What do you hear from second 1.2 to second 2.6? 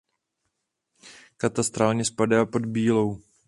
Katastrálně spadá